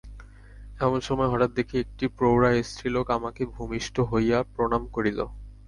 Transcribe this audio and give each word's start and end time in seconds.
এমন 0.79 0.99
সময় 0.99 1.29
হঠাৎ 1.31 1.51
দেখি, 1.53 1.75
একটি 1.79 2.05
প্রৌঢ়া 2.17 2.49
স্ত্রীলোক 2.63 3.05
আমাকে 3.11 3.41
ভূমিষ্ঠ 3.55 3.95
হইয়া 4.11 4.37
প্রণাম 4.55 4.83
করিল। 4.87 5.19